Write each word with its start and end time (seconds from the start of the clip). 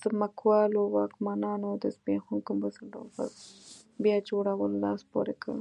ځمکوالو 0.00 0.82
واکمنانو 0.96 1.70
د 1.82 1.84
زبېښونکو 1.96 2.50
بنسټونو 2.60 3.00
پر 3.14 3.28
بیا 4.02 4.16
جوړولو 4.28 4.76
لاس 4.84 5.00
پورې 5.12 5.34
کړ. 5.42 5.54